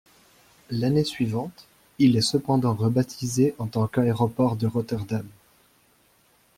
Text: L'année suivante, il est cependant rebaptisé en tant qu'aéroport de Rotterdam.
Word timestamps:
L'année 0.71 1.03
suivante, 1.03 1.67
il 1.99 2.17
est 2.17 2.21
cependant 2.23 2.73
rebaptisé 2.73 3.53
en 3.59 3.67
tant 3.67 3.85
qu'aéroport 3.85 4.55
de 4.55 4.65
Rotterdam. 4.65 5.27